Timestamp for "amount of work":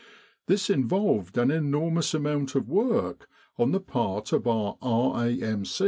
2.15-3.29